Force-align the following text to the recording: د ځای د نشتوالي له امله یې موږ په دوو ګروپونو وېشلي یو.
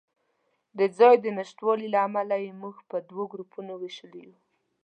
د 0.77 0.79
ځای 0.97 1.15
د 1.19 1.25
نشتوالي 1.37 1.87
له 1.93 1.99
امله 2.07 2.35
یې 2.43 2.51
موږ 2.61 2.75
په 2.89 2.97
دوو 3.09 3.23
ګروپونو 3.31 3.71
وېشلي 3.81 4.21
یو. 4.27 4.35